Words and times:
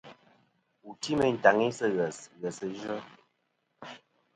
Wù 0.83 0.89
ti 1.01 1.11
meyn 1.19 1.35
tàŋi 1.43 1.67
sɨ̂ 1.77 1.87
ghès, 1.95 2.17
ghèsɨ 2.41 2.65
yvɨ. 2.75 2.97